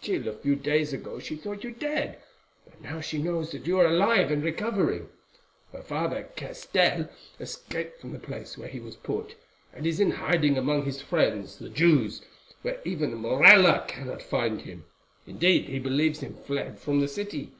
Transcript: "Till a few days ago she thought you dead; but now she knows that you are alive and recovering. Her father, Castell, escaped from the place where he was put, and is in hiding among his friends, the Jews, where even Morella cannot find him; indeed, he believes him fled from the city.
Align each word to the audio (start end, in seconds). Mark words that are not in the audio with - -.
"Till 0.00 0.28
a 0.28 0.32
few 0.32 0.54
days 0.54 0.92
ago 0.92 1.18
she 1.18 1.34
thought 1.34 1.64
you 1.64 1.72
dead; 1.72 2.20
but 2.64 2.80
now 2.80 3.00
she 3.00 3.20
knows 3.20 3.50
that 3.50 3.66
you 3.66 3.80
are 3.80 3.86
alive 3.86 4.30
and 4.30 4.40
recovering. 4.44 5.08
Her 5.72 5.82
father, 5.82 6.28
Castell, 6.36 7.08
escaped 7.40 8.00
from 8.00 8.12
the 8.12 8.20
place 8.20 8.56
where 8.56 8.68
he 8.68 8.78
was 8.78 8.94
put, 8.94 9.34
and 9.72 9.84
is 9.84 9.98
in 9.98 10.12
hiding 10.12 10.56
among 10.56 10.84
his 10.84 11.02
friends, 11.02 11.58
the 11.58 11.68
Jews, 11.68 12.22
where 12.62 12.80
even 12.84 13.14
Morella 13.16 13.84
cannot 13.88 14.22
find 14.22 14.60
him; 14.60 14.84
indeed, 15.26 15.64
he 15.64 15.80
believes 15.80 16.20
him 16.20 16.34
fled 16.46 16.78
from 16.78 17.00
the 17.00 17.08
city. 17.08 17.50